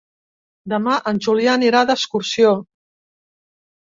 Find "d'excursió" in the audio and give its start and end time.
1.91-2.59